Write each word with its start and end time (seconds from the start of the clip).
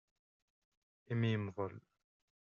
Imi 1.11 1.27
yemdel. 1.31 1.73